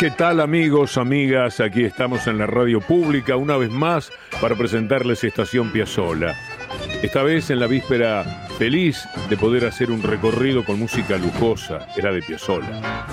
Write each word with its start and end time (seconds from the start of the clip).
¿Qué 0.00 0.10
tal 0.10 0.40
amigos, 0.40 0.96
amigas? 0.96 1.60
Aquí 1.60 1.84
estamos 1.84 2.26
en 2.26 2.38
la 2.38 2.46
radio 2.46 2.80
pública 2.80 3.36
una 3.36 3.58
vez 3.58 3.70
más 3.70 4.10
para 4.40 4.56
presentarles 4.56 5.22
Estación 5.24 5.70
Piazzola. 5.72 6.34
Esta 7.02 7.22
vez 7.22 7.50
en 7.50 7.60
la 7.60 7.66
víspera 7.66 8.24
feliz 8.56 9.06
de 9.28 9.36
poder 9.36 9.66
hacer 9.66 9.90
un 9.90 10.02
recorrido 10.02 10.64
con 10.64 10.78
música 10.78 11.18
lujosa, 11.18 11.86
era 11.98 12.12
de 12.12 12.22
Piazzola. 12.22 13.06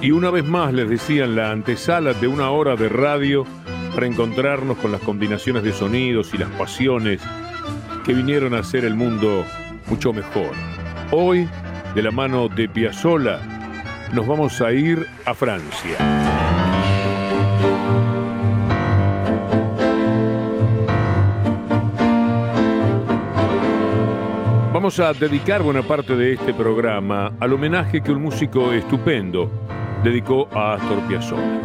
Y 0.00 0.12
una 0.12 0.30
vez 0.30 0.44
más 0.44 0.72
les 0.72 0.88
decía 0.88 1.24
en 1.24 1.34
la 1.34 1.50
antesala 1.50 2.12
de 2.12 2.28
una 2.28 2.48
hora 2.50 2.76
de 2.76 2.88
radio 2.88 3.44
para 3.92 4.06
encontrarnos 4.06 4.78
con 4.78 4.92
las 4.92 5.00
combinaciones 5.00 5.64
de 5.64 5.72
sonidos 5.72 6.32
y 6.32 6.38
las 6.38 6.50
pasiones 6.50 7.20
que 8.04 8.14
vinieron 8.14 8.54
a 8.54 8.60
hacer 8.60 8.84
el 8.84 8.94
mundo 8.94 9.44
mucho 9.88 10.12
mejor. 10.12 10.52
Hoy, 11.10 11.48
de 11.96 12.02
la 12.02 12.12
mano 12.12 12.48
de 12.48 12.68
Piazzola, 12.68 13.63
nos 14.14 14.26
vamos 14.28 14.60
a 14.60 14.72
ir 14.72 15.04
a 15.24 15.34
Francia. 15.34 15.98
Vamos 24.72 25.00
a 25.00 25.12
dedicar 25.14 25.62
buena 25.62 25.82
parte 25.82 26.14
de 26.14 26.34
este 26.34 26.54
programa 26.54 27.32
al 27.40 27.54
homenaje 27.54 28.00
que 28.00 28.12
un 28.12 28.22
músico 28.22 28.72
estupendo 28.72 29.50
dedicó 30.04 30.48
a 30.52 30.74
Astor 30.74 31.00
Piazzolla. 31.08 31.60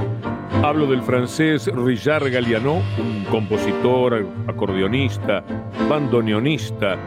Hablo 0.64 0.88
del 0.88 1.04
francés 1.04 1.68
Richard 1.68 2.32
Galliano, 2.32 2.82
un 2.98 3.26
compositor, 3.30 4.26
acordeonista, 4.48 5.44
bandoneonista, 5.88 6.98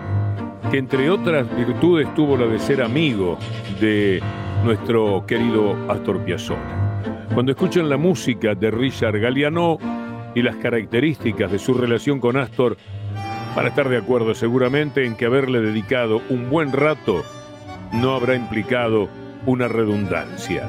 que 0.70 0.78
entre 0.78 1.10
otras 1.10 1.48
virtudes 1.56 2.14
tuvo 2.14 2.36
la 2.36 2.46
de 2.46 2.60
ser 2.60 2.80
amigo 2.80 3.38
de 3.80 4.22
nuestro 4.64 5.24
querido 5.26 5.76
Astor 5.90 6.24
Piazzolla. 6.24 7.00
Cuando 7.34 7.52
escuchan 7.52 7.88
la 7.88 7.96
música 7.96 8.54
de 8.54 8.70
Richard 8.70 9.18
Galliano 9.18 9.78
y 10.34 10.42
las 10.42 10.56
características 10.56 11.50
de 11.50 11.58
su 11.58 11.74
relación 11.74 12.20
con 12.20 12.36
Astor, 12.36 12.76
van 13.56 13.66
a 13.66 13.68
estar 13.68 13.88
de 13.88 13.96
acuerdo 13.96 14.34
seguramente 14.34 15.04
en 15.04 15.16
que 15.16 15.26
haberle 15.26 15.60
dedicado 15.60 16.22
un 16.30 16.48
buen 16.48 16.72
rato 16.72 17.22
no 17.92 18.14
habrá 18.14 18.36
implicado 18.36 19.08
una 19.46 19.66
redundancia. 19.66 20.68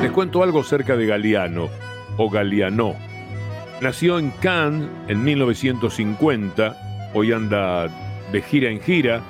Les 0.00 0.10
cuento 0.12 0.42
algo 0.42 0.62
cerca 0.62 0.96
de 0.96 1.06
Galiano 1.06 1.68
o 2.16 2.30
Galiano. 2.30 3.13
Nació 3.80 4.18
en 4.18 4.30
Cannes 4.30 4.88
en 5.08 5.24
1950, 5.24 7.10
hoy 7.12 7.32
anda 7.32 7.88
de 8.30 8.40
gira 8.40 8.70
en 8.70 8.80
gira 8.80 9.20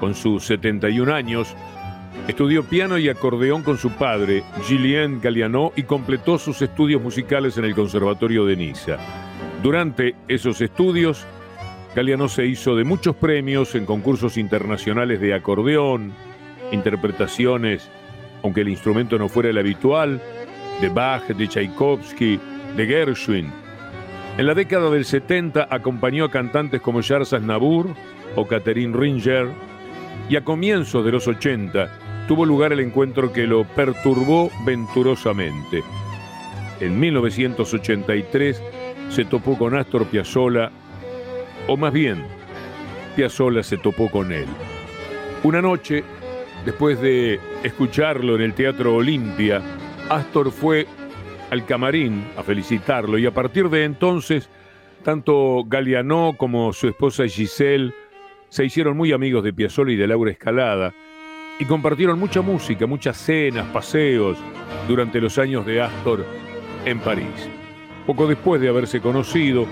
con 0.00 0.14
sus 0.14 0.44
71 0.46 1.14
años. 1.14 1.54
Estudió 2.26 2.64
piano 2.64 2.98
y 2.98 3.08
acordeón 3.08 3.62
con 3.62 3.78
su 3.78 3.90
padre, 3.92 4.42
Julien 4.68 5.20
Galliano, 5.20 5.72
y 5.76 5.84
completó 5.84 6.36
sus 6.36 6.60
estudios 6.62 7.00
musicales 7.00 7.56
en 7.58 7.64
el 7.64 7.76
Conservatorio 7.76 8.44
de 8.44 8.56
Niza. 8.56 8.98
Durante 9.62 10.16
esos 10.26 10.60
estudios, 10.60 11.24
Galliano 11.94 12.28
se 12.28 12.44
hizo 12.44 12.74
de 12.74 12.84
muchos 12.84 13.14
premios 13.14 13.74
en 13.76 13.86
concursos 13.86 14.36
internacionales 14.36 15.20
de 15.20 15.32
acordeón, 15.32 16.12
interpretaciones, 16.72 17.88
aunque 18.42 18.62
el 18.62 18.68
instrumento 18.68 19.16
no 19.16 19.28
fuera 19.28 19.50
el 19.50 19.58
habitual, 19.58 20.20
de 20.80 20.88
Bach, 20.88 21.28
de 21.28 21.46
Tchaikovsky, 21.46 22.40
de 22.76 22.86
Gershwin. 22.86 23.61
En 24.38 24.46
la 24.46 24.54
década 24.54 24.88
del 24.88 25.04
70 25.04 25.68
acompañó 25.70 26.24
a 26.24 26.30
cantantes 26.30 26.80
como 26.80 27.02
Charles 27.02 27.34
Aznavour 27.34 27.88
o 28.34 28.46
Catherine 28.46 28.96
Ringer, 28.96 29.48
y 30.30 30.36
a 30.36 30.44
comienzos 30.44 31.04
de 31.04 31.12
los 31.12 31.28
80 31.28 32.24
tuvo 32.26 32.46
lugar 32.46 32.72
el 32.72 32.80
encuentro 32.80 33.30
que 33.30 33.46
lo 33.46 33.64
perturbó 33.64 34.50
venturosamente. 34.64 35.82
En 36.80 36.98
1983 36.98 38.62
se 39.10 39.26
topó 39.26 39.58
con 39.58 39.76
Astor 39.76 40.06
Piazzolla, 40.06 40.70
o 41.66 41.76
más 41.76 41.92
bien, 41.92 42.24
Piazzolla 43.14 43.62
se 43.62 43.76
topó 43.76 44.10
con 44.10 44.32
él. 44.32 44.46
Una 45.42 45.60
noche, 45.60 46.04
después 46.64 46.98
de 47.02 47.38
escucharlo 47.62 48.36
en 48.36 48.42
el 48.42 48.54
Teatro 48.54 48.94
Olimpia, 48.94 49.60
Astor 50.08 50.50
fue 50.50 50.86
al 51.52 51.66
camarín 51.66 52.24
a 52.38 52.42
felicitarlo 52.42 53.18
y 53.18 53.26
a 53.26 53.30
partir 53.30 53.68
de 53.68 53.84
entonces, 53.84 54.48
tanto 55.04 55.64
Galliano 55.66 56.34
como 56.38 56.72
su 56.72 56.88
esposa 56.88 57.28
Giselle 57.28 57.92
se 58.48 58.64
hicieron 58.64 58.96
muy 58.96 59.12
amigos 59.12 59.44
de 59.44 59.52
Piazzolla 59.52 59.92
y 59.92 59.96
de 59.96 60.06
Laura 60.06 60.30
Escalada 60.30 60.94
y 61.58 61.66
compartieron 61.66 62.18
mucha 62.18 62.40
música, 62.40 62.86
muchas 62.86 63.18
cenas, 63.18 63.66
paseos 63.66 64.38
durante 64.88 65.20
los 65.20 65.36
años 65.36 65.66
de 65.66 65.82
Astor 65.82 66.24
en 66.86 66.98
París. 67.00 67.50
Poco 68.06 68.26
después 68.26 68.58
de 68.58 68.70
haberse 68.70 69.02
conocido, 69.02 69.66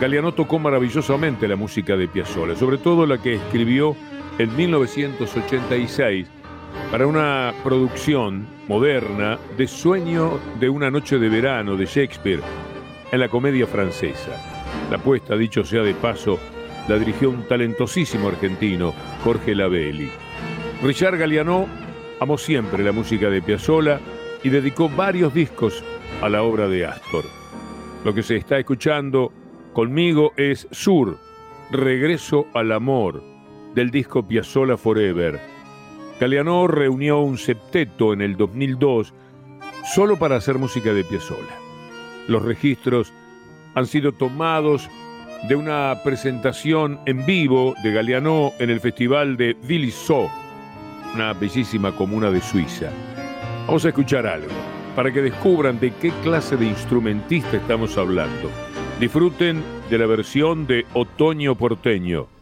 Galliano 0.00 0.34
tocó 0.34 0.58
maravillosamente 0.58 1.46
la 1.46 1.54
música 1.54 1.96
de 1.96 2.08
Piazzolla, 2.08 2.56
sobre 2.56 2.78
todo 2.78 3.06
la 3.06 3.22
que 3.22 3.34
escribió 3.34 3.94
en 4.40 4.56
1986 4.56 6.26
para 6.90 7.06
una 7.06 7.52
producción 7.62 8.46
moderna 8.68 9.38
de 9.56 9.66
Sueño 9.66 10.38
de 10.60 10.68
una 10.68 10.90
noche 10.90 11.18
de 11.18 11.28
verano 11.28 11.76
de 11.76 11.86
Shakespeare 11.86 12.40
en 13.12 13.20
la 13.20 13.28
comedia 13.28 13.66
francesa. 13.66 14.32
La 14.90 14.98
puesta, 14.98 15.36
dicho 15.36 15.64
sea 15.64 15.82
de 15.82 15.94
paso, 15.94 16.38
la 16.88 16.98
dirigió 16.98 17.30
un 17.30 17.42
talentosísimo 17.48 18.28
argentino, 18.28 18.94
Jorge 19.24 19.54
Labelli. 19.54 20.08
Richard 20.82 21.18
Galliano 21.18 21.66
amó 22.20 22.38
siempre 22.38 22.84
la 22.84 22.92
música 22.92 23.28
de 23.28 23.42
Piazzolla 23.42 24.00
y 24.42 24.48
dedicó 24.48 24.88
varios 24.88 25.34
discos 25.34 25.82
a 26.22 26.28
la 26.28 26.42
obra 26.42 26.68
de 26.68 26.86
Astor. 26.86 27.24
Lo 28.04 28.14
que 28.14 28.22
se 28.22 28.36
está 28.36 28.58
escuchando 28.58 29.32
conmigo 29.72 30.32
es 30.36 30.68
Sur, 30.70 31.18
Regreso 31.70 32.46
al 32.54 32.70
Amor, 32.72 33.22
del 33.74 33.90
disco 33.90 34.26
Piazzolla 34.26 34.76
Forever. 34.76 35.55
Galliano 36.18 36.66
reunió 36.66 37.20
un 37.20 37.36
septeto 37.36 38.14
en 38.14 38.22
el 38.22 38.36
2002 38.36 39.12
solo 39.94 40.18
para 40.18 40.36
hacer 40.36 40.58
música 40.58 40.94
de 40.94 41.04
Piazzolla. 41.04 41.58
Los 42.26 42.42
registros 42.42 43.12
han 43.74 43.86
sido 43.86 44.12
tomados 44.12 44.88
de 45.48 45.54
una 45.54 46.00
presentación 46.02 46.98
en 47.04 47.26
vivo 47.26 47.74
de 47.82 47.92
Galliano 47.92 48.52
en 48.58 48.70
el 48.70 48.80
festival 48.80 49.36
de 49.36 49.54
Villisot, 49.62 50.30
una 51.14 51.34
bellísima 51.34 51.94
comuna 51.94 52.30
de 52.30 52.40
Suiza. 52.40 52.90
Vamos 53.66 53.84
a 53.84 53.88
escuchar 53.88 54.26
algo 54.26 54.52
para 54.96 55.12
que 55.12 55.20
descubran 55.20 55.78
de 55.78 55.92
qué 55.94 56.10
clase 56.22 56.56
de 56.56 56.66
instrumentista 56.66 57.58
estamos 57.58 57.98
hablando. 57.98 58.50
Disfruten 58.98 59.62
de 59.90 59.98
la 59.98 60.06
versión 60.06 60.66
de 60.66 60.86
Otoño 60.94 61.54
Porteño. 61.54 62.35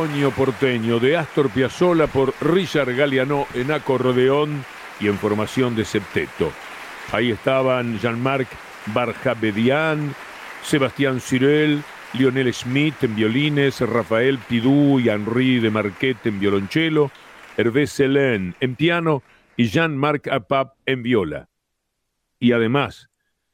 Porteño 0.00 0.98
de 0.98 1.18
Astor 1.18 1.50
Piazzolla 1.50 2.06
por 2.06 2.32
Richard 2.40 2.96
Galliano 2.96 3.46
en 3.52 3.70
acordeón 3.70 4.64
y 4.98 5.08
en 5.08 5.18
formación 5.18 5.76
de 5.76 5.84
septeto. 5.84 6.50
Ahí 7.12 7.30
estaban 7.30 7.98
Jean-Marc 7.98 8.48
Barjabedian, 8.94 10.14
Sebastián 10.62 11.20
Cirel, 11.20 11.82
Lionel 12.14 12.54
Smith 12.54 12.94
en 13.02 13.14
violines, 13.14 13.82
Rafael 13.82 14.38
Pidou 14.38 14.98
y 15.00 15.10
Henri 15.10 15.60
de 15.60 15.68
Marquette 15.68 16.28
en 16.28 16.40
violonchelo, 16.40 17.10
Hervé 17.58 17.86
Selén 17.86 18.54
en 18.60 18.76
piano 18.76 19.22
y 19.58 19.66
Jean-Marc 19.66 20.28
Apap 20.28 20.76
en 20.86 21.02
viola. 21.02 21.50
Y 22.38 22.52
además, 22.52 23.10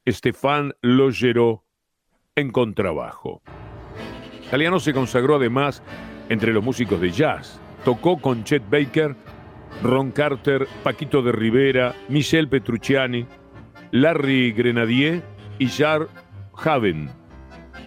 Stéphane 0.07 0.71
Logerot 0.81 1.63
en 2.37 2.51
contrabajo. 2.51 3.41
Galeano 4.49 4.79
se 4.79 4.93
consagró 4.93 5.35
además 5.35 5.83
entre 6.29 6.53
los 6.53 6.63
músicos 6.63 6.99
de 7.01 7.11
jazz. 7.11 7.59
Tocó 7.83 8.17
con 8.17 8.43
Chet 8.43 8.63
Baker, 8.69 9.15
Ron 9.83 10.11
Carter, 10.11 10.67
Paquito 10.83 11.21
de 11.21 11.31
Rivera, 11.31 11.93
Michel 12.09 12.47
Petrucciani, 12.47 13.25
Larry 13.91 14.51
Grenadier 14.51 15.23
y 15.59 15.67
Jar 15.67 16.07
Haven, 16.55 17.09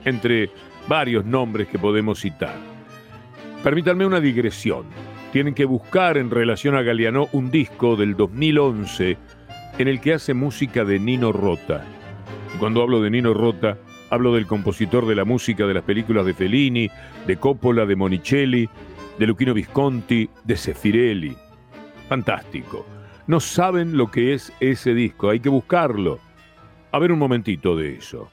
entre 0.05 0.51
varios 0.89 1.25
nombres 1.25 1.69
que 1.69 1.79
podemos 1.79 2.21
citar. 2.21 2.55
Permítanme 3.63 4.07
una 4.07 4.21
digresión. 4.21 4.87
Tienen 5.33 5.55
que 5.55 5.65
buscar 5.65 6.17
en 6.17 6.31
relación 6.31 6.75
a 6.75 6.83
Galeano 6.83 7.29
un 7.33 7.51
disco 7.51 7.95
del 7.95 8.17
2011 8.17 9.19
en 9.79 9.89
el 9.89 10.01
que 10.01 10.15
hace 10.15 10.35
música 10.35 10.85
de 10.85 10.99
Nino 10.99 11.33
Rota. 11.33 11.85
Y 12.55 12.59
cuando 12.59 12.83
hablo 12.83 13.01
de 13.01 13.11
Nino 13.11 13.35
Rota, 13.35 13.79
Hablo 14.11 14.35
del 14.35 14.47
compositor 14.47 15.07
de 15.07 15.15
la 15.15 15.25
música 15.25 15.67
de 15.67 15.75
las 15.75 15.85
películas 15.85 16.27
de 16.27 16.35
Fellini, 16.35 16.91
de 17.27 17.37
Coppola, 17.37 17.87
de 17.87 17.97
Monicelli, 17.97 18.69
de 19.19 19.27
Luchino 19.27 19.55
Visconti, 19.55 20.29
de 20.45 20.57
Sefirelli. 20.57 21.37
Fantástico. 22.09 22.85
No 23.29 23.39
saben 23.39 23.97
lo 23.97 24.11
que 24.11 24.35
es 24.35 24.53
ese 24.59 24.95
disco, 24.95 25.31
hay 25.31 25.39
que 25.39 25.49
buscarlo. 25.49 26.19
A 26.91 26.99
ver 26.99 27.13
un 27.13 27.21
momentito 27.21 27.77
de 27.77 27.95
eso. 27.95 28.29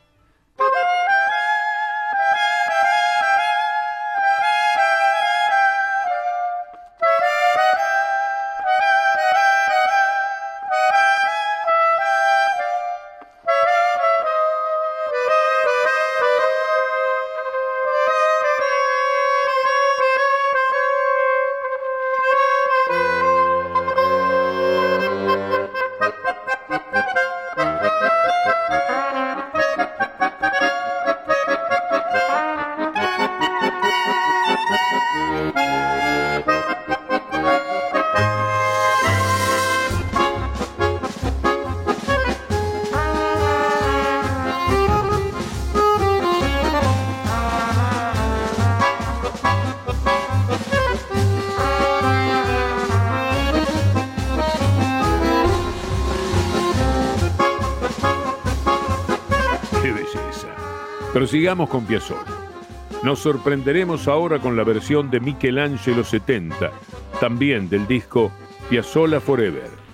Sigamos 61.27 61.69
con 61.69 61.85
Piazzolla. 61.85 62.23
Nos 63.03 63.19
sorprenderemos 63.19 64.07
ahora 64.07 64.39
con 64.39 64.55
la 64.55 64.63
versión 64.63 65.11
de 65.11 65.19
Michelangelo 65.19 66.05
70, 66.05 66.71
también 67.19 67.67
del 67.67 67.85
disco 67.85 68.31
Piazzolla 68.69 69.19
Forever. 69.19 69.86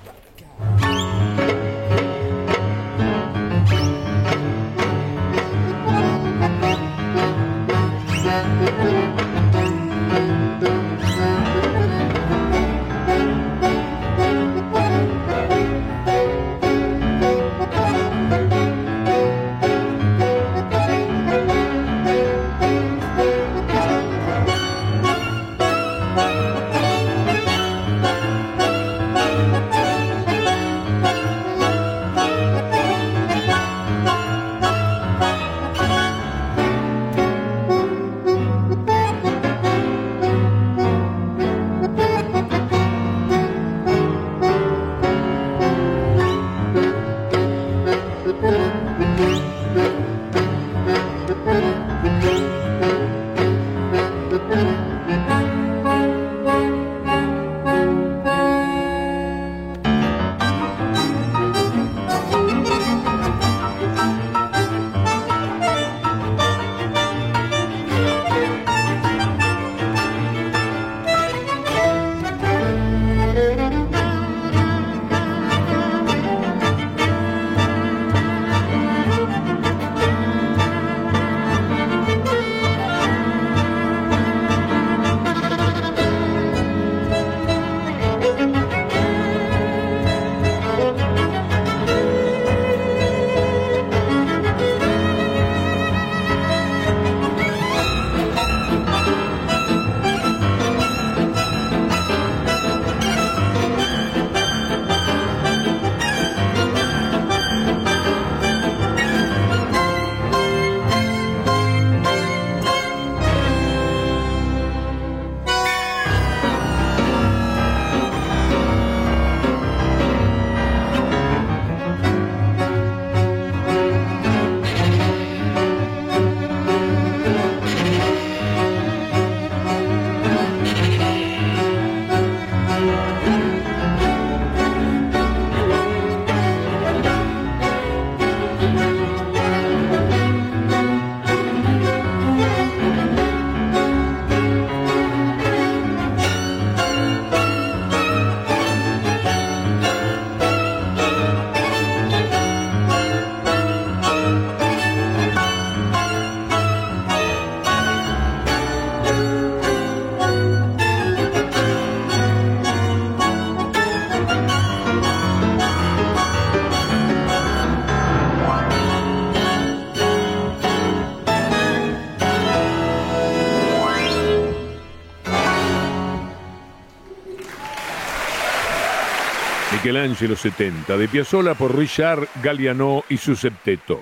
Michelangelo 179.94 180.36
70, 180.36 180.98
de 180.98 181.08
Piazzolla 181.08 181.54
por 181.54 181.78
Richard 181.78 182.28
Galliano 182.42 183.04
y 183.10 183.18
su 183.18 183.36
septeto. 183.36 184.02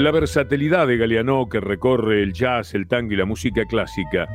La 0.00 0.10
versatilidad 0.10 0.88
de 0.88 0.96
Galliano 0.96 1.48
que 1.48 1.60
recorre 1.60 2.24
el 2.24 2.32
jazz, 2.32 2.74
el 2.74 2.88
tango 2.88 3.12
y 3.12 3.16
la 3.16 3.26
música 3.26 3.64
clásica 3.64 4.26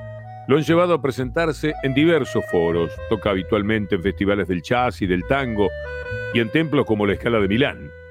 lo 0.48 0.56
han 0.56 0.64
llevado 0.64 0.94
a 0.94 1.02
presentarse 1.02 1.74
en 1.84 1.94
diversos 1.94 2.46
foros. 2.50 2.94
Toca 3.10 3.32
habitualmente 3.32 3.96
en 3.96 4.04
festivales 4.04 4.48
del 4.48 4.62
jazz 4.62 5.02
y 5.02 5.06
del 5.06 5.28
tango 5.28 5.68
y 6.34 6.40
en 6.40 6.50
templos 6.50 6.86
como 6.86 7.06
la 7.06 7.14
Escala 7.14 7.42
de 7.42 7.50
Milán. 7.50 8.03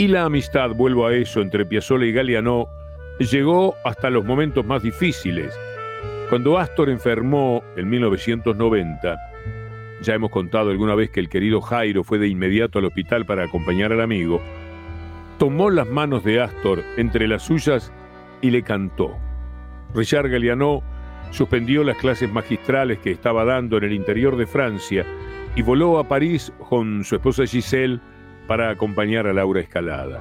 Y 0.00 0.08
la 0.08 0.24
amistad, 0.24 0.70
vuelvo 0.70 1.06
a 1.06 1.14
eso, 1.14 1.42
entre 1.42 1.66
Piazzolla 1.66 2.06
y 2.06 2.12
Galiano, 2.12 2.70
llegó 3.18 3.74
hasta 3.84 4.08
los 4.08 4.24
momentos 4.24 4.64
más 4.64 4.82
difíciles. 4.82 5.54
Cuando 6.30 6.56
Astor 6.56 6.88
enfermó 6.88 7.62
en 7.76 7.90
1990, 7.90 9.18
ya 10.00 10.14
hemos 10.14 10.30
contado 10.30 10.70
alguna 10.70 10.94
vez 10.94 11.10
que 11.10 11.20
el 11.20 11.28
querido 11.28 11.60
Jairo 11.60 12.02
fue 12.02 12.18
de 12.18 12.28
inmediato 12.28 12.78
al 12.78 12.86
hospital 12.86 13.26
para 13.26 13.44
acompañar 13.44 13.92
al 13.92 14.00
amigo, 14.00 14.40
tomó 15.38 15.68
las 15.68 15.86
manos 15.86 16.24
de 16.24 16.40
Astor 16.40 16.82
entre 16.96 17.28
las 17.28 17.42
suyas 17.42 17.92
y 18.40 18.52
le 18.52 18.62
cantó. 18.62 19.18
Richard 19.94 20.30
Galliano 20.30 20.82
suspendió 21.30 21.84
las 21.84 21.98
clases 21.98 22.32
magistrales 22.32 23.00
que 23.00 23.10
estaba 23.10 23.44
dando 23.44 23.76
en 23.76 23.84
el 23.84 23.92
interior 23.92 24.38
de 24.38 24.46
Francia 24.46 25.04
y 25.54 25.60
voló 25.60 25.98
a 25.98 26.08
París 26.08 26.54
con 26.70 27.04
su 27.04 27.16
esposa 27.16 27.44
Giselle 27.44 28.00
para 28.50 28.70
acompañar 28.70 29.28
a 29.28 29.32
Laura 29.32 29.60
Escalada. 29.60 30.20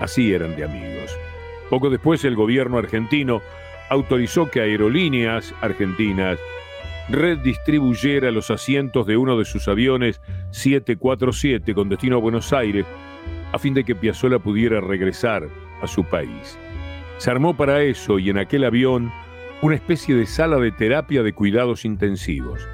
Así 0.00 0.32
eran 0.32 0.56
de 0.56 0.64
amigos. 0.64 1.14
Poco 1.68 1.90
después 1.90 2.24
el 2.24 2.34
gobierno 2.34 2.78
argentino 2.78 3.42
autorizó 3.90 4.50
que 4.50 4.62
aerolíneas 4.62 5.54
argentinas 5.60 6.38
redistribuyera 7.10 8.30
los 8.30 8.50
asientos 8.50 9.06
de 9.06 9.18
uno 9.18 9.36
de 9.36 9.44
sus 9.44 9.68
aviones 9.68 10.22
747 10.52 11.74
con 11.74 11.90
destino 11.90 12.16
a 12.16 12.20
Buenos 12.20 12.50
Aires 12.54 12.86
a 13.52 13.58
fin 13.58 13.74
de 13.74 13.84
que 13.84 13.94
Piazzolla 13.94 14.38
pudiera 14.38 14.80
regresar 14.80 15.46
a 15.82 15.86
su 15.86 16.02
país. 16.04 16.58
Se 17.18 17.30
armó 17.30 17.58
para 17.58 17.82
eso 17.82 18.18
y 18.18 18.30
en 18.30 18.38
aquel 18.38 18.64
avión 18.64 19.12
una 19.60 19.74
especie 19.74 20.14
de 20.14 20.24
sala 20.24 20.56
de 20.56 20.72
terapia 20.72 21.22
de 21.22 21.34
cuidados 21.34 21.84
intensivos. 21.84 22.66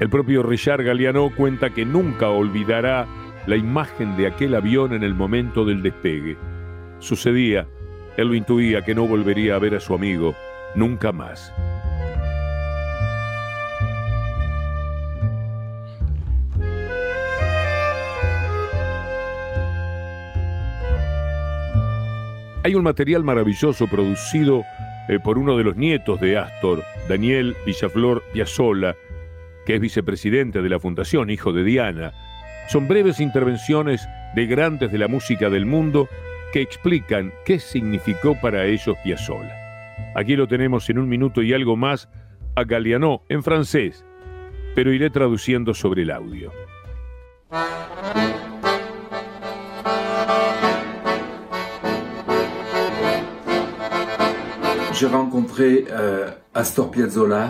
El 0.00 0.10
propio 0.10 0.42
Richard 0.42 0.84
Galliano 0.84 1.30
cuenta 1.34 1.70
que 1.70 1.86
nunca 1.86 2.28
olvidará 2.28 3.06
la 3.46 3.56
imagen 3.56 4.16
de 4.16 4.26
aquel 4.26 4.54
avión 4.54 4.92
en 4.92 5.02
el 5.02 5.14
momento 5.14 5.64
del 5.64 5.82
despegue. 5.82 6.36
Sucedía, 6.98 7.66
él 8.16 8.28
lo 8.28 8.34
intuía 8.34 8.82
que 8.82 8.94
no 8.94 9.06
volvería 9.06 9.56
a 9.56 9.58
ver 9.58 9.74
a 9.74 9.80
su 9.80 9.94
amigo 9.94 10.34
nunca 10.74 11.12
más. 11.12 11.52
Hay 22.64 22.76
un 22.76 22.84
material 22.84 23.24
maravilloso 23.24 23.88
producido 23.88 24.62
eh, 25.08 25.18
por 25.18 25.36
uno 25.36 25.56
de 25.56 25.64
los 25.64 25.76
nietos 25.76 26.20
de 26.20 26.38
Astor, 26.38 26.84
Daniel 27.08 27.56
Villaflor 27.66 28.22
Piazzolla, 28.32 28.94
que 29.66 29.74
es 29.74 29.80
vicepresidente 29.80 30.62
de 30.62 30.68
la 30.68 30.78
Fundación 30.78 31.30
Hijo 31.30 31.52
de 31.52 31.64
Diana. 31.64 32.12
Son 32.68 32.88
breves 32.88 33.20
intervenciones 33.20 34.08
de 34.34 34.46
grandes 34.46 34.90
de 34.90 34.98
la 34.98 35.08
música 35.08 35.50
del 35.50 35.66
mundo 35.66 36.08
que 36.52 36.60
explican 36.60 37.32
qué 37.44 37.58
significó 37.58 38.38
para 38.40 38.64
ellos 38.66 38.96
Piazzolla. 39.02 39.56
Aquí 40.14 40.36
lo 40.36 40.46
tenemos 40.46 40.88
en 40.90 40.98
un 40.98 41.08
minuto 41.08 41.42
y 41.42 41.52
algo 41.52 41.76
más 41.76 42.08
a 42.54 42.64
Galliano 42.64 43.22
en 43.28 43.42
francés, 43.42 44.04
pero 44.74 44.92
iré 44.92 45.10
traduciendo 45.10 45.74
sobre 45.74 46.02
el 46.02 46.10
audio. 46.10 46.52
Euh, 55.58 56.30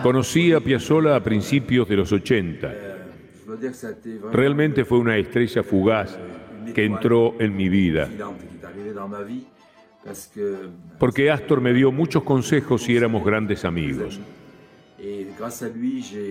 Conocí 0.03 0.53
a 0.53 0.61
Piazzolla 0.61 1.17
a 1.17 1.21
principios 1.21 1.89
de 1.89 1.97
los 1.97 2.13
80. 2.13 2.92
Realmente 4.33 4.85
fue 4.85 4.99
una 4.99 5.17
estrella 5.17 5.63
fugaz 5.63 6.19
que 6.75 6.85
entró 6.85 7.35
en 7.39 7.57
mi 7.57 7.69
vida. 7.69 8.09
Porque 10.99 11.31
Astor 11.31 11.61
me 11.61 11.73
dio 11.73 11.93
muchos 11.93 12.23
consejos 12.23 12.89
y 12.89 12.97
éramos 12.97 13.25
grandes 13.25 13.65
amigos. 13.65 14.21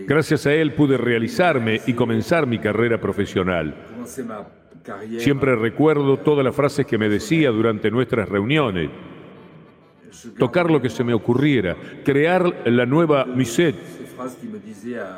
Gracias 0.08 0.46
a 0.46 0.54
él 0.54 0.74
pude 0.74 0.98
realizarme 0.98 1.82
y 1.86 1.94
comenzar 1.94 2.48
mi 2.48 2.60
carrera 2.60 3.00
profesional. 3.00 3.76
Siempre 5.18 5.56
recuerdo 5.56 6.18
todas 6.18 6.44
las 6.44 6.56
frases 6.56 6.86
que 6.86 6.98
me 6.98 7.10
decía 7.10 7.50
durante 7.52 7.92
nuestras 7.92 8.28
reuniones 8.30 8.90
tocar 10.38 10.70
lo 10.70 10.82
que 10.82 10.90
se 10.90 11.04
me 11.04 11.14
ocurriera, 11.14 11.76
crear 12.04 12.68
la 12.68 12.86
nueva 12.86 13.26
Musette. 13.26 13.76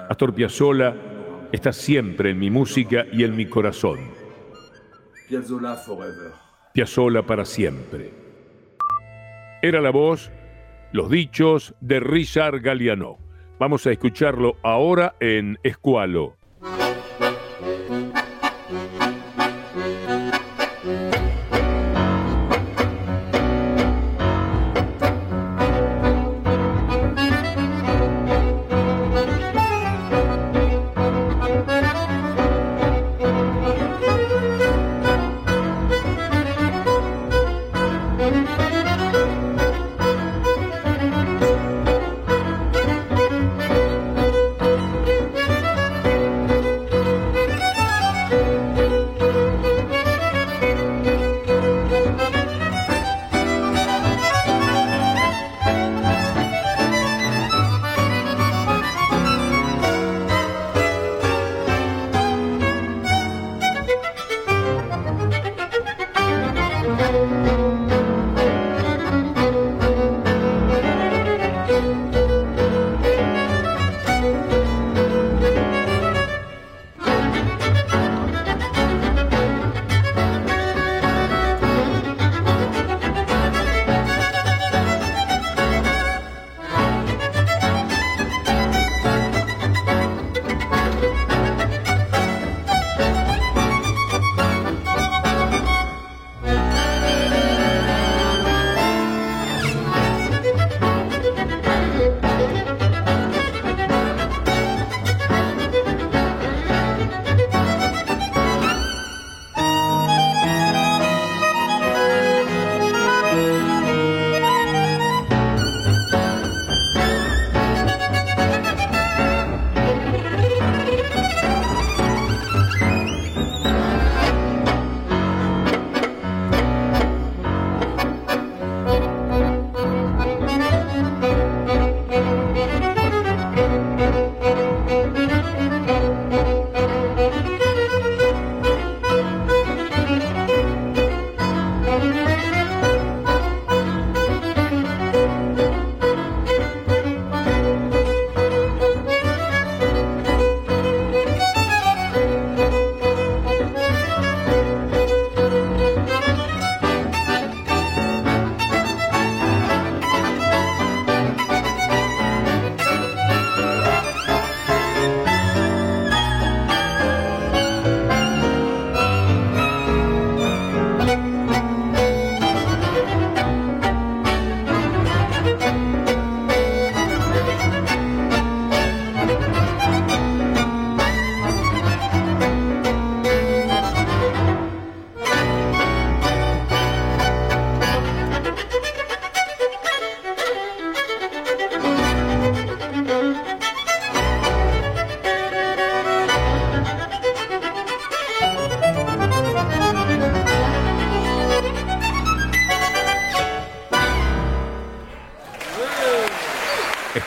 Astor 0.09 0.33
Piazzolla 0.33 0.95
está 1.53 1.71
siempre 1.71 2.31
en 2.31 2.39
mi 2.39 2.49
música 2.49 3.05
y 3.11 3.23
en 3.23 3.35
mi 3.35 3.45
corazón. 3.45 3.99
Piazzolla 6.73 7.21
para 7.21 7.45
siempre. 7.45 8.11
Era 9.61 9.79
la 9.79 9.91
voz, 9.91 10.31
los 10.91 11.11
dichos 11.11 11.75
de 11.79 11.99
Richard 11.99 12.59
Galliano. 12.61 13.19
Vamos 13.59 13.85
a 13.85 13.91
escucharlo 13.91 14.57
ahora 14.63 15.15
en 15.19 15.59
Escualo. 15.61 16.37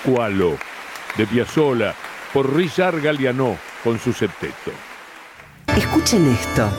De 0.06 1.26
Piazzolla 1.26 1.92
por 2.32 2.54
Richard 2.54 3.00
Galliano 3.00 3.56
con 3.82 3.98
su 3.98 4.12
septeto. 4.12 4.70
Escuchen 5.76 6.32
esto. 6.32 6.70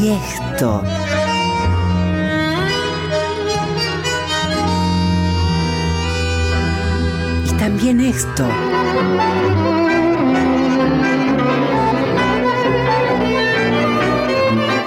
Y 0.00 0.10
esto. 0.10 0.82
Y 7.46 7.52
también 7.56 8.00
esto. 8.00 8.48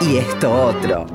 Y 0.10 0.18
esto 0.18 0.52
otro. 0.52 1.06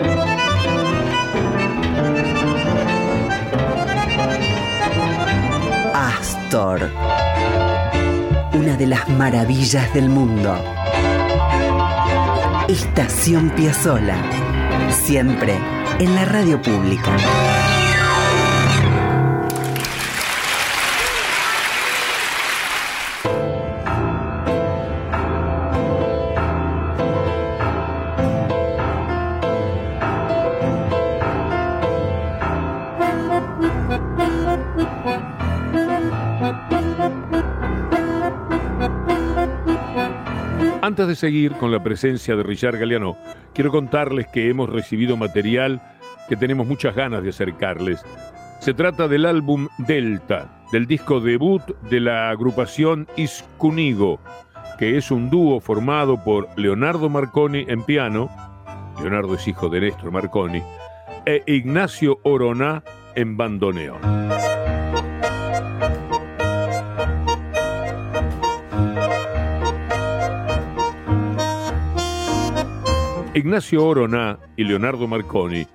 Astor. 5.95 6.91
Una 8.53 8.77
de 8.77 8.87
las 8.87 9.09
maravillas 9.09 9.93
del 9.95 10.09
mundo. 10.09 10.55
Estación 12.69 13.51
Piazzola. 13.51 14.17
Siempre 14.91 15.57
en 15.99 16.15
la 16.15 16.25
radio 16.25 16.61
pública. 16.61 17.17
Seguir 41.23 41.53
con 41.53 41.71
la 41.71 41.81
presencia 41.81 42.35
de 42.35 42.43
Richard 42.43 42.81
Galeano, 42.81 43.17
quiero 43.55 43.71
contarles 43.71 44.27
que 44.27 44.51
hemos 44.51 44.69
recibido 44.69 45.17
material 45.17 45.81
que 46.29 46.35
tenemos 46.35 46.67
muchas 46.67 46.97
ganas 46.97 47.23
de 47.23 47.31
acercarles. 47.31 48.05
Se 48.59 48.75
trata 48.75 49.07
del 49.07 49.25
álbum 49.27 49.69
Delta, 49.79 50.65
del 50.73 50.89
disco 50.89 51.21
debut 51.21 51.63
de 51.89 52.01
la 52.01 52.31
agrupación 52.31 53.07
Iscunigo, 53.17 54.19
que 54.81 54.97
es 54.97 55.13
un 55.13 55.31
dúo 55.31 55.61
formado 55.61 56.21
por 56.25 56.49
Leonardo 56.59 57.09
Marconi 57.09 57.67
en 57.69 57.85
piano, 57.85 58.29
Leonardo 59.01 59.37
es 59.37 59.47
hijo 59.47 59.69
de 59.69 59.83
Néstor 59.83 60.11
Marconi, 60.11 60.61
e 61.25 61.41
Ignacio 61.47 62.19
Oroná 62.25 62.83
en 63.15 63.37
bandoneón. 63.37 64.32
Ignacio 73.35 73.87
Oroná 73.87 74.39
y 74.57 74.65
Leonardo 74.65 75.09
Marconi 75.09 75.67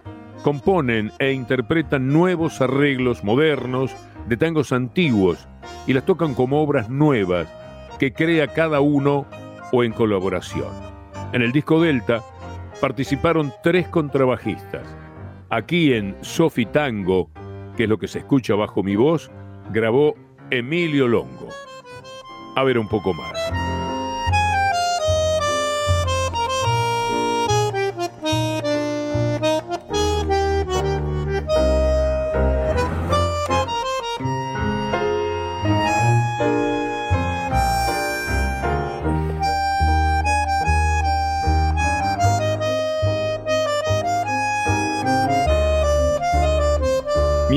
componen 0.44 1.12
e 1.18 1.32
interpretan 1.32 2.08
nuevos 2.08 2.62
arreglos 2.62 3.24
modernos 3.24 3.96
de 4.28 4.38
tangos 4.38 4.72
antiguos 4.72 5.48
y 5.88 5.94
las 5.94 6.06
tocan 6.06 6.36
como 6.36 6.62
obras 6.62 6.88
nuevas 6.92 7.48
que 7.98 8.14
crea 8.14 8.48
cada 8.50 8.80
uno 8.80 9.26
o 9.72 9.84
en 9.84 9.92
colaboración. 9.92 10.70
En 11.34 11.42
el 11.42 11.52
disco 11.52 11.82
Delta 11.82 12.22
participaron 12.80 13.52
tres 13.64 13.88
contrabajistas. 13.88 14.86
Aquí 15.50 15.94
en 15.94 16.16
Sofi 16.22 16.68
Tango, 16.68 17.32
que 17.76 17.86
es 17.86 17.90
lo 17.90 17.98
que 17.98 18.08
se 18.08 18.20
escucha 18.20 18.54
bajo 18.54 18.84
mi 18.84 18.96
voz, 18.96 19.32
grabó 19.72 20.14
Emilio 20.52 21.08
Longo. 21.08 21.50
A 22.56 22.64
ver 22.64 22.78
un 22.78 22.88
poco 22.88 23.16
más. 23.16 23.57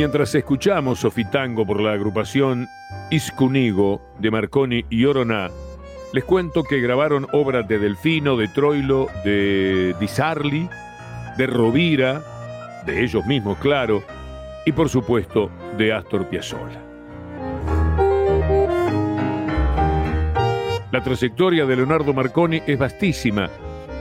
Mientras 0.01 0.35
escuchamos 0.35 1.01
Sofitango 1.01 1.67
por 1.67 1.79
la 1.79 1.93
agrupación 1.93 2.71
Iscunigo 3.11 4.01
de 4.19 4.31
Marconi 4.31 4.83
y 4.89 5.05
Oroná, 5.05 5.51
les 6.15 6.25
cuento 6.25 6.65
que 6.65 6.81
grabaron 6.81 7.27
obras 7.35 7.69
de 7.69 7.79
Delfino, 7.79 8.39
de 8.39 8.49
Troilo, 8.49 9.09
de 9.27 9.95
Di 10.01 10.09
Sarli, 10.09 10.67
de 11.37 11.47
Rovira, 11.47 12.23
de 12.87 13.05
ellos 13.05 13.27
mismos, 13.27 13.59
claro, 13.59 14.03
y 14.65 14.73
por 14.73 14.89
supuesto 14.89 15.51
de 15.77 15.93
Astor 15.93 16.27
Piazzolla. 16.31 16.81
La 20.93 21.03
trayectoria 21.05 21.67
de 21.67 21.77
Leonardo 21.77 22.15
Marconi 22.15 22.63
es 22.67 22.79
vastísima. 22.79 23.51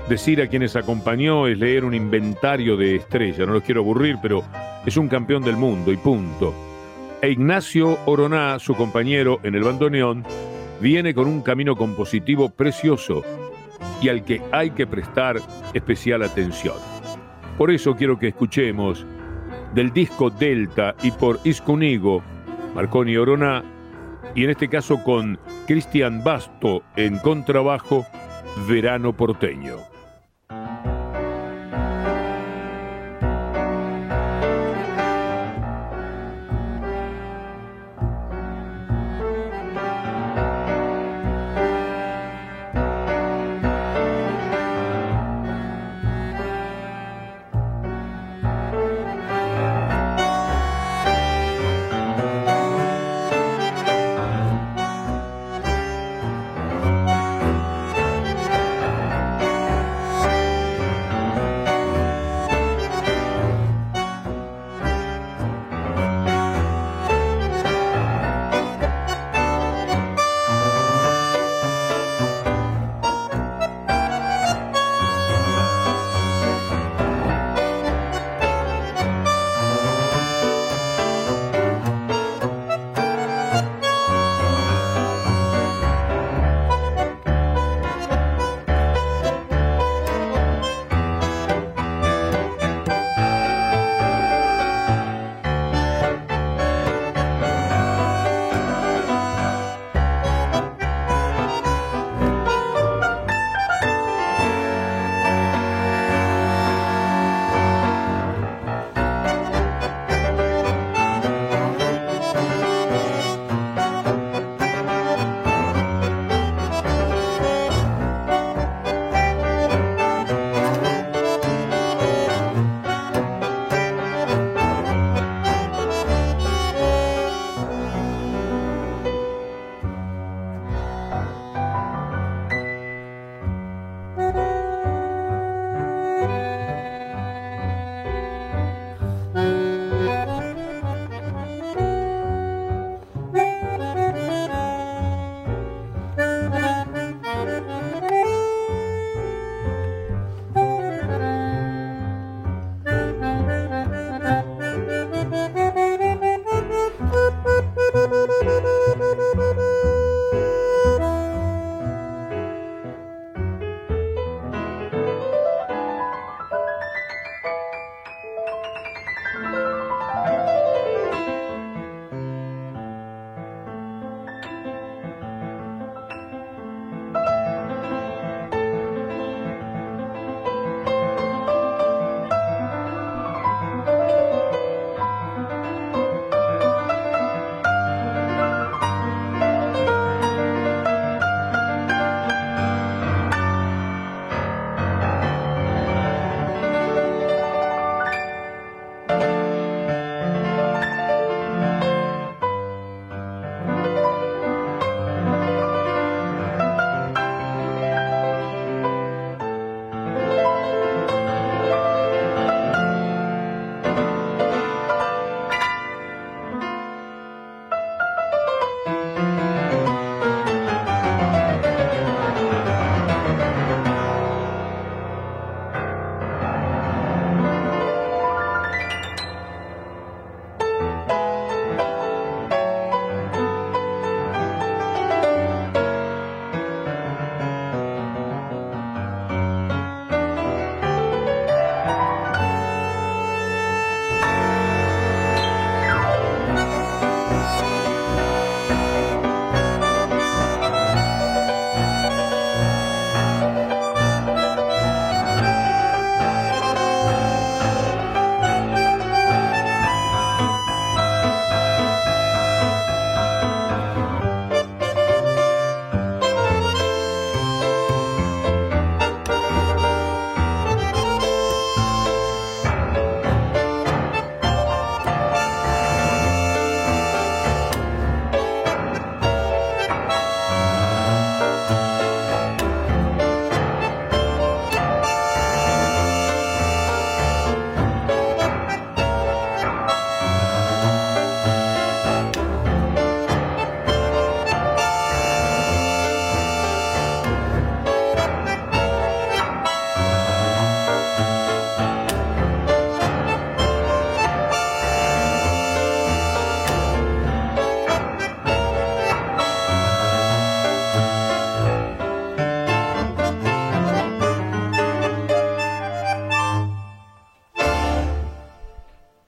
Decir 0.10 0.42
a 0.42 0.48
quienes 0.48 0.76
acompañó 0.76 1.46
es 1.46 1.60
leer 1.60 1.86
un 1.86 1.94
inventario 1.94 2.76
de 2.76 2.96
estrellas. 2.96 3.46
No 3.48 3.54
los 3.54 3.62
quiero 3.62 3.82
aburrir, 3.82 4.18
pero 4.20 4.44
es 4.84 4.98
un 4.98 5.08
campeón 5.08 5.44
del 5.44 5.56
mundo 5.56 5.92
y 5.92 5.98
punto. 5.98 6.52
E 7.22 7.30
Ignacio 7.30 7.96
Oroná, 8.08 8.58
su 8.58 8.74
compañero 8.74 9.40
en 9.44 9.54
el 9.54 9.64
bandoneón, 9.64 10.26
viene 10.82 11.14
con 11.14 11.28
un 11.28 11.44
camino 11.44 11.76
compositivo 11.76 12.50
precioso 12.50 13.22
y 14.02 14.10
al 14.10 14.26
que 14.26 14.42
hay 14.52 14.72
que 14.72 14.88
prestar 14.88 15.38
especial 15.76 16.24
atención. 16.24 16.78
Por 17.56 17.70
eso 17.70 17.96
quiero 17.96 18.18
que 18.18 18.30
escuchemos 18.30 19.06
del 19.76 19.94
disco 19.94 20.32
Delta 20.32 20.96
y 21.04 21.12
por 21.12 21.40
Iscunigo, 21.44 22.24
Marconi 22.74 23.16
Oroná, 23.16 23.64
y 24.34 24.44
en 24.44 24.50
este 24.50 24.70
caso 24.70 25.04
con 25.04 25.38
Cristian 25.68 26.24
Basto 26.24 26.82
en 26.96 27.20
contrabajo, 27.20 28.08
Verano 28.68 29.14
Porteño. 29.14 29.99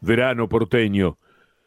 Verano 0.02 0.50
porteño, 0.50 1.20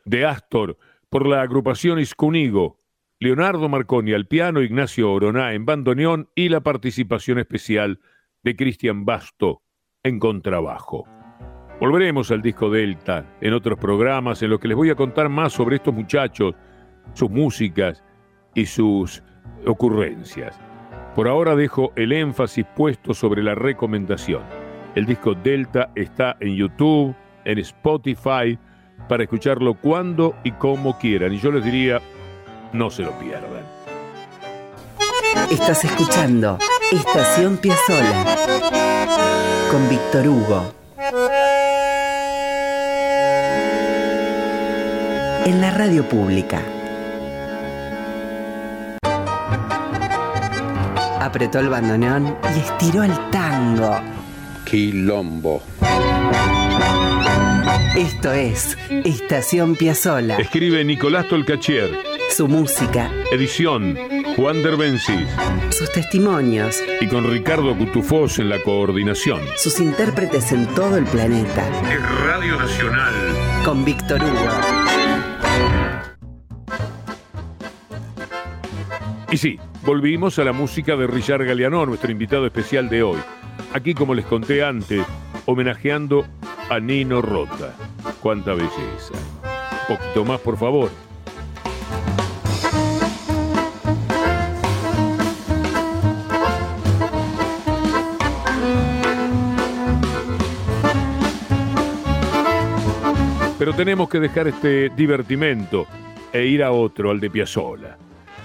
de 0.05 0.27
Astor 0.27 0.77
por 1.09 1.27
la 1.27 1.41
agrupación 1.43 2.01
Iscunigo, 2.01 2.81
Leonardo 3.21 3.69
Marconi 3.69 4.13
al 4.13 4.27
piano, 4.27 4.61
Ignacio 4.61 5.13
Oroná 5.13 5.55
en 5.55 5.65
bandoneón 5.65 6.29
y 6.35 6.49
la 6.49 6.61
participación 6.61 7.39
especial 7.39 8.01
de 8.43 8.57
Cristian 8.57 9.05
Basto 9.05 9.63
en 10.03 10.19
contrabajo. 10.19 11.07
Volveremos 11.81 12.31
al 12.31 12.43
disco 12.43 12.71
Delta 12.71 13.37
en 13.41 13.55
otros 13.55 13.79
programas 13.79 14.43
en 14.43 14.51
los 14.51 14.61
que 14.61 14.69
les 14.69 14.77
voy 14.77 14.91
a 14.91 14.95
contar 14.95 15.29
más 15.29 15.53
sobre 15.53 15.77
estos 15.77 15.95
muchachos, 15.95 16.55
sus 17.15 17.31
músicas 17.31 18.03
y 18.55 18.67
sus 18.67 19.23
ocurrencias. 19.67 20.61
Por 21.15 21.29
ahora 21.29 21.55
dejo 21.55 21.93
el 21.97 22.13
énfasis 22.13 22.67
puesto 22.75 23.15
sobre 23.15 23.43
la 23.43 23.55
recomendación. 23.55 24.43
El 24.95 25.07
disco 25.07 25.35
Delta 25.35 25.91
está 25.95 26.37
en 26.41 26.57
YouTube, 26.57 27.15
en 27.45 27.59
Spotify, 27.59 28.59
para 29.09 29.25
escucharlo 29.25 29.75
cuando 29.75 30.35
y 30.45 30.53
como 30.53 30.99
quieran. 30.99 31.33
Y 31.33 31.39
yo 31.39 31.51
les 31.51 31.65
diría, 31.65 32.01
no 32.73 32.91
se 32.91 33.03
lo 33.03 33.13
pierdan. 33.19 33.65
Estás 35.51 35.85
escuchando 35.85 36.59
Estación 36.93 37.57
Piazzola 37.57 38.25
con 39.71 39.89
Víctor 39.89 40.29
Hugo. 40.29 40.73
En 45.47 45.61
la 45.61 45.71
radio 45.73 46.09
pública. 46.09 46.63
Apretó 51.21 51.59
el 51.59 51.69
bandoneón 51.69 52.37
y 52.55 52.61
estiró 52.61 53.03
el 53.03 53.13
tango. 53.31 53.97
Quilombo. 54.65 55.63
Esto 57.97 58.33
es 58.33 58.77
Estación 59.05 59.77
Piazzola. 59.77 60.37
Escribe 60.37 60.85
Nicolás 60.85 61.29
Tolcachier. 61.29 61.91
Su 62.31 62.49
música, 62.49 63.11
Edición 63.31 63.97
Juan 64.37 64.63
Derbencis. 64.63 65.29
sus 65.71 65.93
testimonios, 65.93 66.83
Y 67.01 67.07
con 67.07 67.31
Ricardo 67.31 67.77
Cutufós 67.77 68.39
en 68.41 68.49
la 68.49 68.59
coordinación. 68.61 69.41
sus 69.57 69.79
intérpretes 69.79 70.51
en 70.53 70.67
todo 70.75 70.97
el 70.97 71.05
planeta. 71.05 71.65
Es 71.93 72.01
Radio 72.27 72.57
Nacional. 72.59 73.15
Con 73.65 73.85
Víctor 73.85 74.23
Hugo. 74.23 74.51
Y 79.31 79.37
sí, 79.37 79.59
volvimos 79.85 80.39
a 80.39 80.45
la 80.45 80.53
música 80.53 80.97
de 80.97 81.07
Richard 81.07 81.45
Galeano, 81.45 81.87
nuestro 81.87 82.11
invitado 82.11 82.47
especial 82.47 82.89
de 82.89 83.03
hoy. 83.03 83.19
Aquí, 83.73 83.95
como 83.95 84.15
les 84.15 84.25
conté 84.27 84.65
antes, 84.65 85.05
homenajeando 85.47 86.27
a 86.71 86.81
Nino 86.81 87.21
Rota. 87.21 87.75
Cuánta 88.21 88.55
belleza. 88.55 89.15
Un 89.89 89.97
poquito 89.97 90.25
más, 90.25 90.41
por 90.41 90.57
favor. 90.57 90.91
Pero 103.59 103.75
tenemos 103.75 104.09
que 104.09 104.21
dejar 104.21 104.49
este 104.49 104.91
divertimento 104.91 105.87
e 106.33 106.45
ir 106.47 106.63
a 106.63 106.73
otro, 106.73 107.11
al 107.11 107.21
de 107.21 107.31
Piazzolla. 107.31 107.97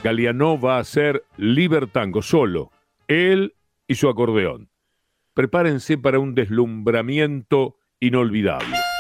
Galeano 0.02 0.58
va 0.58 0.78
a 0.78 0.80
hacer 0.80 1.26
Libertango 1.36 2.22
solo, 2.22 2.72
él 3.08 3.54
y 3.86 3.96
su 3.96 4.08
acordeón. 4.08 4.70
Prepárense 5.34 5.98
para 5.98 6.20
un 6.20 6.36
deslumbramiento 6.36 7.79
inolvidable. 8.02 8.99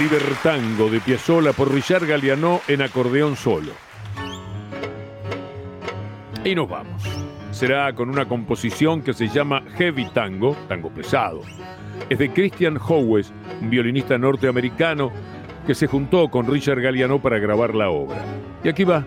Libertango 0.00 0.88
de 0.88 0.98
Piazzolla 0.98 1.52
por 1.52 1.70
Richard 1.70 2.06
Galliano 2.06 2.62
en 2.68 2.80
acordeón 2.80 3.36
solo. 3.36 3.72
Y 6.42 6.54
nos 6.54 6.70
vamos. 6.70 7.02
Será 7.50 7.92
con 7.92 8.08
una 8.08 8.26
composición 8.26 9.02
que 9.02 9.12
se 9.12 9.28
llama 9.28 9.62
Heavy 9.76 10.08
Tango, 10.14 10.56
tango 10.68 10.88
pesado. 10.88 11.42
Es 12.08 12.18
de 12.18 12.30
Christian 12.30 12.78
Howes, 12.78 13.30
un 13.60 13.68
violinista 13.68 14.16
norteamericano 14.16 15.12
que 15.66 15.74
se 15.74 15.86
juntó 15.86 16.30
con 16.30 16.50
Richard 16.50 16.80
Galliano 16.80 17.20
para 17.20 17.38
grabar 17.38 17.74
la 17.74 17.90
obra. 17.90 18.24
Y 18.64 18.70
aquí 18.70 18.84
va 18.84 19.04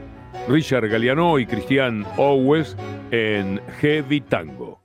Richard 0.48 0.88
Galliano 0.90 1.40
y 1.40 1.48
Christian 1.48 2.06
Howes 2.18 2.78
en 3.10 3.60
Heavy 3.80 4.22
Tango. 4.22 4.83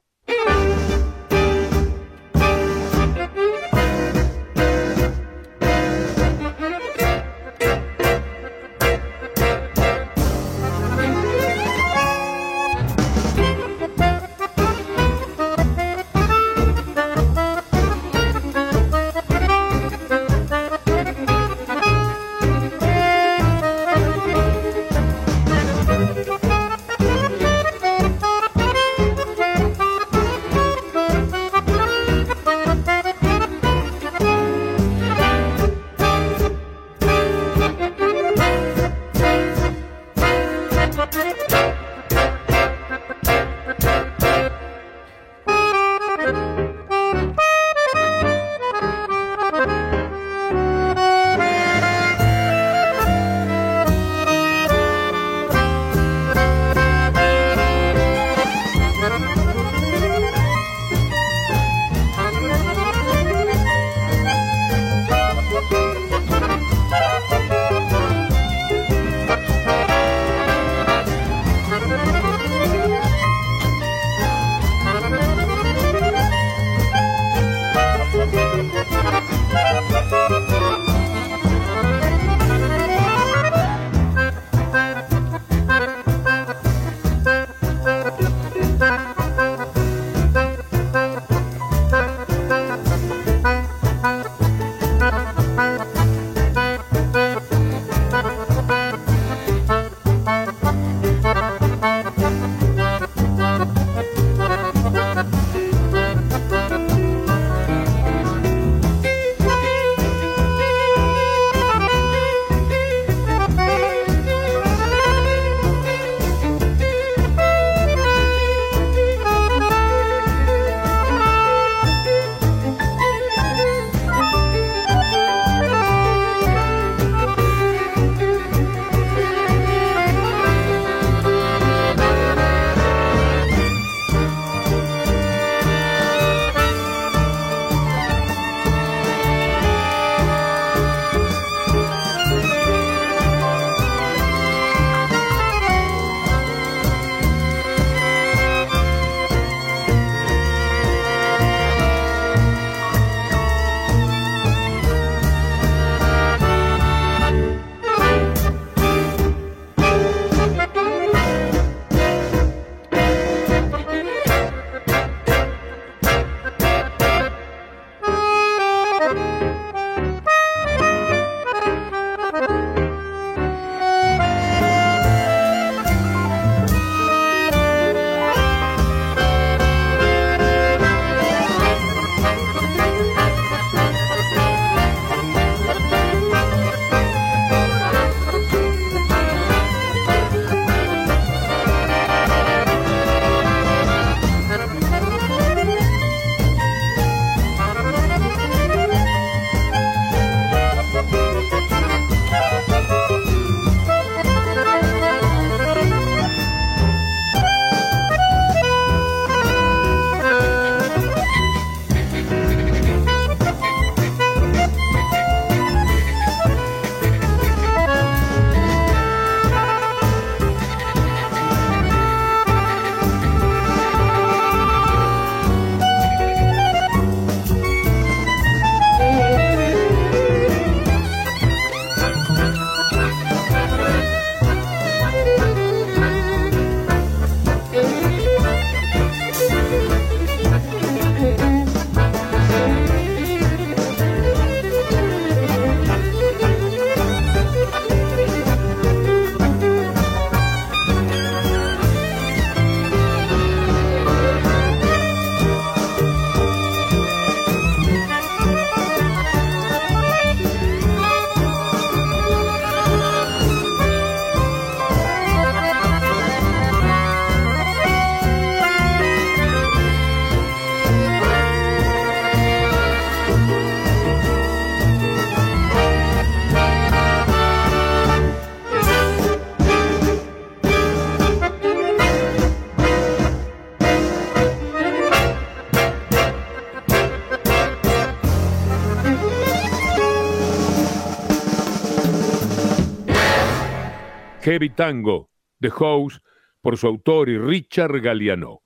Heavy 294.49 294.70
Tango, 294.70 295.28
The 295.61 295.68
House, 295.68 296.22
por 296.62 296.78
su 296.78 296.86
autor 296.86 297.28
y 297.28 297.36
Richard 297.36 298.01
Galliano. 298.01 298.62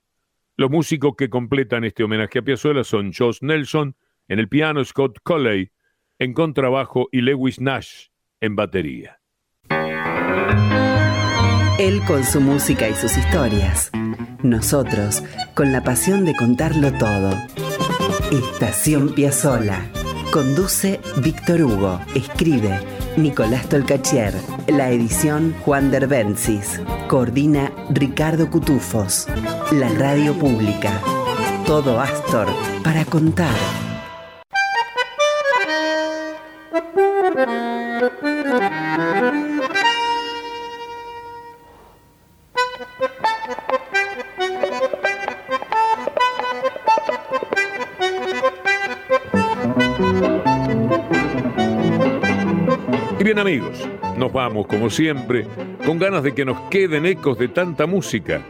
Los 0.55 0.71
músicos 0.71 1.15
que 1.17 1.29
completan 1.29 1.83
este 1.83 2.05
homenaje 2.05 2.39
a 2.39 2.41
Piazzolla 2.41 2.85
son 2.85 3.11
Josh 3.11 3.39
Nelson 3.41 3.97
en 4.29 4.39
el 4.39 4.47
piano, 4.47 4.85
Scott 4.85 5.19
Colley 5.23 5.71
en 6.19 6.33
contrabajo 6.33 7.09
y 7.11 7.19
Lewis 7.19 7.59
Nash 7.59 8.07
en 8.39 8.55
batería. 8.55 9.19
Él 11.79 12.01
con 12.07 12.23
su 12.23 12.39
música 12.39 12.87
y 12.87 12.93
sus 12.93 13.17
historias. 13.17 13.91
Nosotros 14.41 15.21
con 15.53 15.73
la 15.73 15.83
pasión 15.83 16.23
de 16.23 16.33
contarlo 16.33 16.93
todo. 16.97 17.31
Estación 18.31 19.13
Piazzola. 19.13 19.91
Conduce 20.31 21.01
Víctor 21.21 21.61
Hugo. 21.61 21.99
Escribe 22.15 22.79
Nicolás 23.17 23.67
Tolcachier. 23.69 24.33
La 24.67 24.89
edición 24.89 25.55
Juan 25.63 25.91
Derbencis. 25.91 26.81
Coordina 27.07 27.71
Ricardo 27.89 28.49
Cutufos. 28.49 29.27
La 29.71 29.89
radio 29.89 30.33
pública. 30.33 30.99
Todo 31.65 31.99
Astor 31.99 32.47
para 32.83 33.05
contar. 33.05 33.82
Vamos 54.33 54.65
como 54.67 54.89
siempre 54.89 55.45
con 55.85 55.99
ganas 55.99 56.23
de 56.23 56.33
que 56.33 56.43
nos 56.43 56.59
queden 56.69 57.05
ecos 57.05 57.37
de 57.37 57.47
tanta 57.47 57.85
música. 57.85 58.41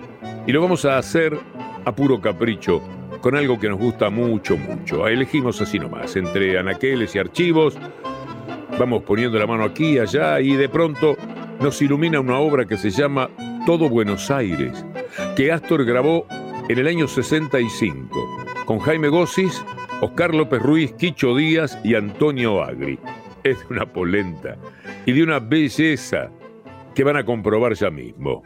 Y 0.47 0.51
lo 0.51 0.61
vamos 0.61 0.85
a 0.85 0.97
hacer 0.97 1.37
a 1.85 1.91
puro 1.93 2.21
capricho 2.21 2.81
con 3.21 3.35
algo 3.35 3.59
que 3.59 3.69
nos 3.69 3.79
gusta 3.79 4.09
mucho, 4.09 4.57
mucho. 4.57 5.07
Elegimos 5.07 5.61
así 5.61 5.79
nomás, 5.79 6.15
entre 6.15 6.57
anaqueles 6.57 7.15
y 7.15 7.19
archivos, 7.19 7.77
vamos 8.79 9.03
poniendo 9.03 9.37
la 9.37 9.47
mano 9.47 9.63
aquí 9.63 9.99
allá 9.99 10.39
y 10.39 10.55
de 10.55 10.69
pronto 10.69 11.15
nos 11.59 11.81
ilumina 11.81 12.19
una 12.19 12.39
obra 12.39 12.65
que 12.65 12.77
se 12.77 12.89
llama 12.89 13.29
Todo 13.65 13.89
Buenos 13.89 14.31
Aires, 14.31 14.85
que 15.35 15.51
Astor 15.51 15.85
grabó 15.85 16.25
en 16.69 16.79
el 16.79 16.87
año 16.87 17.07
65 17.07 18.19
con 18.65 18.79
Jaime 18.79 19.09
Gossis, 19.09 19.63
Oscar 20.01 20.33
López 20.33 20.61
Ruiz, 20.61 20.93
Quicho 20.93 21.35
Díaz 21.35 21.77
y 21.83 21.95
Antonio 21.95 22.63
Agri. 22.63 22.99
Es 23.43 23.57
una 23.69 23.85
polenta 23.85 24.57
y 25.05 25.11
de 25.11 25.23
una 25.23 25.39
belleza 25.39 26.29
que 26.95 27.03
van 27.03 27.17
a 27.17 27.25
comprobar 27.25 27.73
ya 27.73 27.89
mismo. 27.89 28.43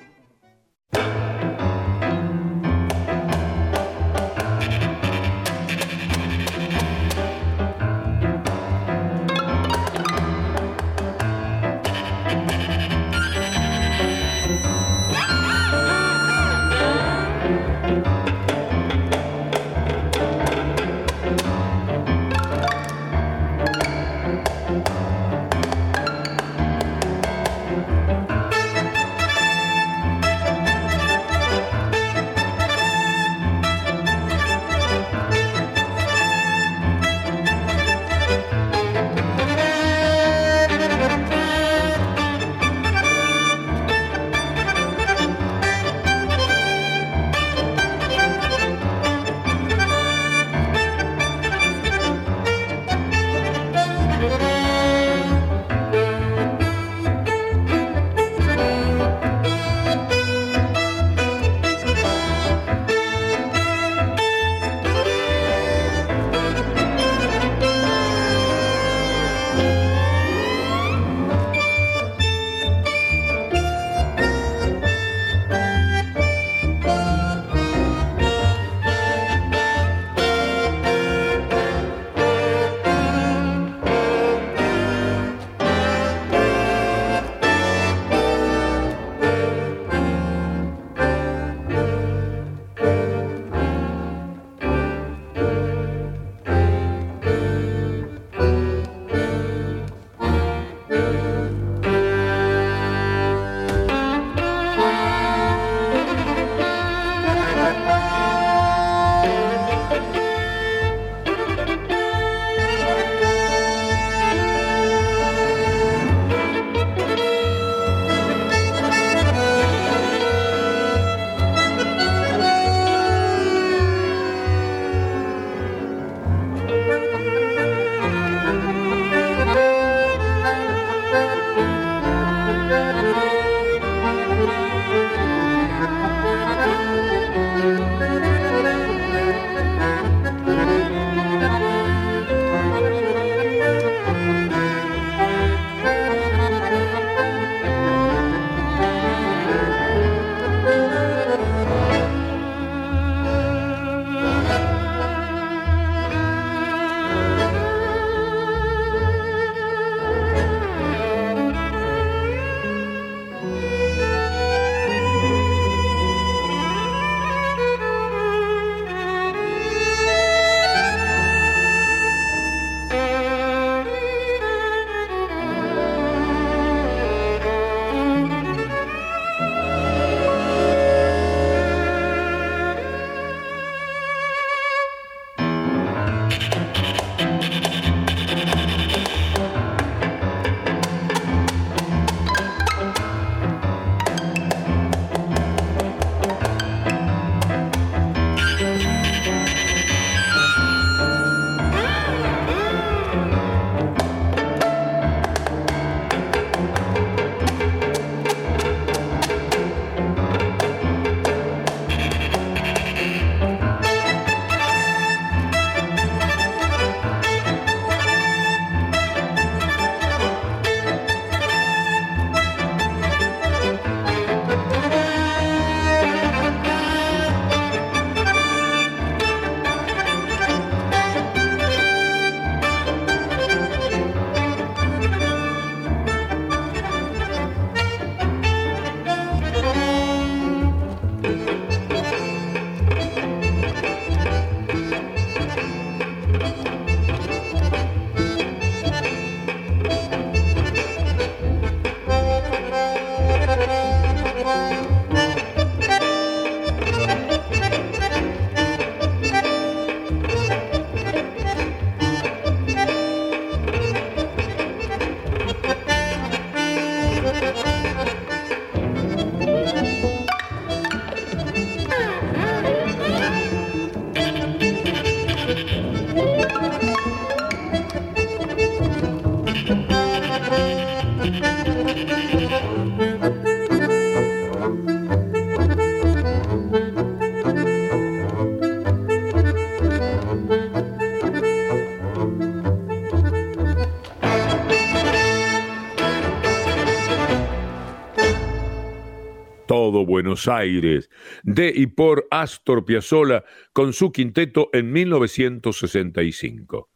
Todo 299.78 300.08
Buenos 300.08 300.48
Aires, 300.48 301.08
de 301.44 301.72
y 301.74 301.86
por 301.86 302.28
Astor 302.32 302.84
Piazzolla 302.84 303.44
con 303.74 303.94
su 303.94 304.12
quinteto 304.12 304.72
en 304.74 304.92
1965. 304.92 306.90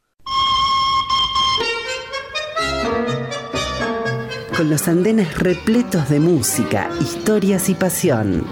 Con 4.58 4.72
los 4.72 4.88
andenes 4.88 5.38
repletos 5.38 6.10
de 6.10 6.20
música, 6.20 6.90
historias 7.00 7.70
y 7.70 7.76
pasión. 7.76 8.48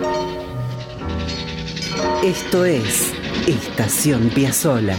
Esto 2.23 2.65
es 2.65 3.11
Estación 3.47 4.29
Piazzola 4.29 4.95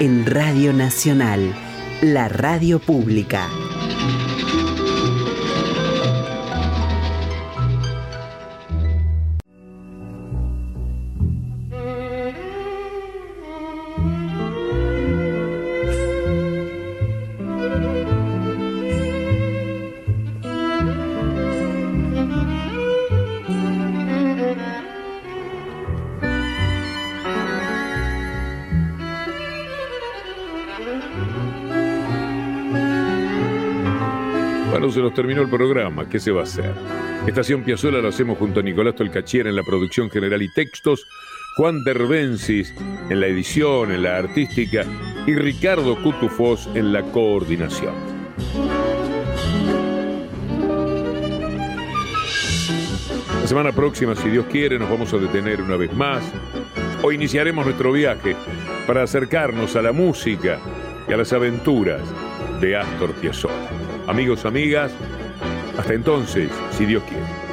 en 0.00 0.26
Radio 0.26 0.72
Nacional, 0.72 1.54
la 2.00 2.28
radio 2.28 2.80
pública. 2.80 3.48
Se 34.92 35.00
nos 35.00 35.14
terminó 35.14 35.42
el 35.42 35.48
programa, 35.48 36.08
¿qué 36.08 36.20
se 36.20 36.30
va 36.30 36.40
a 36.40 36.44
hacer? 36.44 36.72
Estación 37.26 37.62
Piazuela 37.62 38.00
lo 38.00 38.08
hacemos 38.08 38.38
junto 38.38 38.60
a 38.60 38.62
Nicolás 38.62 38.94
Tolcachiera 38.94 39.48
en 39.48 39.56
la 39.56 39.62
producción 39.62 40.10
general 40.10 40.42
y 40.42 40.52
textos, 40.52 41.06
Juan 41.56 41.82
Derbensis 41.84 42.74
en 43.10 43.20
la 43.20 43.26
edición, 43.26 43.92
en 43.92 44.02
la 44.02 44.16
artística 44.16 44.84
y 45.26 45.34
Ricardo 45.34 46.00
Cutufós 46.02 46.68
en 46.74 46.92
la 46.92 47.02
coordinación. 47.02 47.94
La 53.40 53.46
semana 53.46 53.72
próxima, 53.72 54.14
si 54.14 54.28
Dios 54.28 54.46
quiere, 54.46 54.78
nos 54.78 54.90
vamos 54.90 55.12
a 55.12 55.18
detener 55.18 55.60
una 55.60 55.76
vez 55.76 55.92
más. 55.92 56.22
Hoy 57.02 57.16
iniciaremos 57.16 57.64
nuestro 57.64 57.92
viaje 57.92 58.36
para 58.86 59.02
acercarnos 59.02 59.76
a 59.76 59.82
la 59.82 59.92
música 59.92 60.58
y 61.08 61.12
a 61.12 61.16
las 61.16 61.32
aventuras 61.32 62.02
de 62.60 62.76
Astor 62.76 63.12
Piazzolla. 63.14 63.61
Amigos, 64.12 64.44
amigas, 64.44 64.92
hasta 65.78 65.94
entonces, 65.94 66.50
si 66.76 66.84
Dios 66.84 67.02
quiere. 67.04 67.51